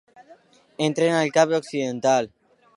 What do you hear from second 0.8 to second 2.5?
Entren al Cap Occidental.